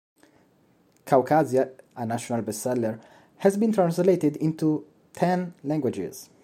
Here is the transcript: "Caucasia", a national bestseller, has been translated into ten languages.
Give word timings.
"Caucasia", 1.05 1.73
a 1.95 2.07
national 2.07 2.41
bestseller, 2.41 2.99
has 3.37 3.55
been 3.55 3.71
translated 3.71 4.35
into 4.37 4.87
ten 5.13 5.53
languages. 5.63 6.31